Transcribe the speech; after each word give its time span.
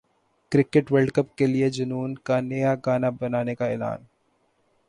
cricket 0.51 0.91
World 0.91 1.11
Cup 1.11 1.35
کے 1.37 1.45
لیے 1.47 1.69
جنون 1.69 2.15
کا 2.25 2.39
نیا 2.39 2.73
گانا 2.85 3.09
بنانے 3.19 3.55
کا 3.55 3.65
اعلان 3.65 4.03